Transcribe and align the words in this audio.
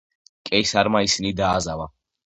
კეისარმა 0.49 1.01
ისინი 1.09 1.33
დააზავა. 1.43 1.91